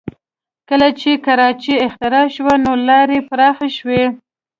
کله 0.69 0.87
چې 0.99 1.11
کراچۍ 1.25 1.75
اختراع 1.87 2.25
شوې 2.35 2.55
نو 2.63 2.71
لارې 2.87 3.19
پراخه 3.29 3.67
شوې 3.77 4.03